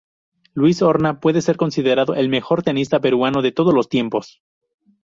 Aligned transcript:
Luis 0.55 0.81
Horna 0.81 1.19
puede 1.19 1.43
ser 1.43 1.57
considerado 1.57 2.15
el 2.15 2.27
mejor 2.27 2.63
tenista 2.63 2.99
peruano 3.01 3.43
de 3.43 3.51
todos 3.51 3.71
los 3.71 3.87
tiempos. 3.87 4.41